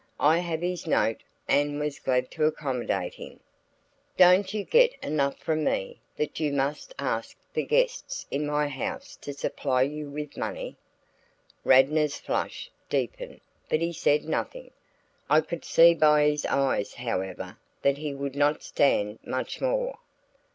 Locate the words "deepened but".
12.89-13.79